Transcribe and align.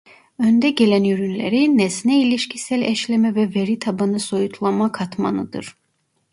Önde 0.39 0.69
gelen 0.69 1.03
ürünleri 1.03 1.77
nesne-ilişkisel 1.77 2.81
eşleme 2.81 3.35
ve 3.35 3.53
veritabanı 3.55 4.19
soyutlama 4.19 4.91
katmanıdır. 4.91 5.75